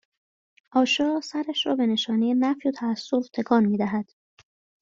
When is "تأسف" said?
2.71-3.27